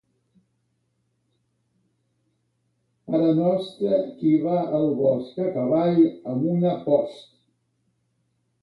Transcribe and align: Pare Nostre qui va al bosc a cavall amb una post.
Pare 3.09 3.27
Nostre 3.41 4.01
qui 4.15 4.33
va 4.47 4.57
al 4.79 4.91
bosc 5.03 5.41
a 5.47 5.55
cavall 5.61 6.05
amb 6.33 6.51
una 6.57 6.75
post. 6.91 7.25